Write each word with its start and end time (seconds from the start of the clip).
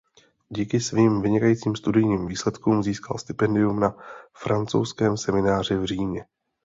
Díky 0.49 0.79
svým 0.79 1.21
vynikajícím 1.21 1.75
studijním 1.75 2.27
výsledkům 2.27 2.83
získal 2.83 3.17
stipendium 3.17 3.79
na 3.79 3.95
Francouzském 4.33 5.17
semináři 5.17 5.75
v 5.75 5.85
Římě. 5.85 6.25